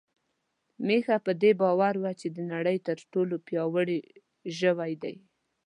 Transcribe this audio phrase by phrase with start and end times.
[0.85, 3.99] میښه په دې باور وه چې د نړۍ تر ټولو پياوړې
[4.57, 5.13] ژوی ده.